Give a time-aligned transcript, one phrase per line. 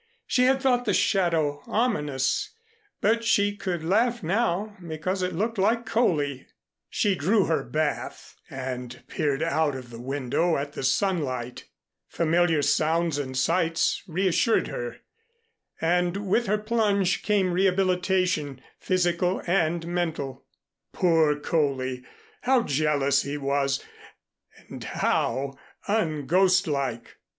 [0.25, 2.49] She had thought the shadow ominous,
[3.01, 6.47] but she could laugh now because it looked like Coley!
[6.89, 11.65] She drew her bath and peered out of the window at the sunlight.
[12.07, 15.01] Familiar sounds and sights reassured her,
[15.79, 20.45] and with her plunge came rehabilitation, physical and mental.
[20.93, 22.03] Poor Coley!
[22.41, 23.83] How jealous he was,
[24.67, 27.17] and how unghostlike!